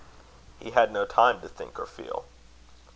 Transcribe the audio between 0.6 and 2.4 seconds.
had no time to think or feel.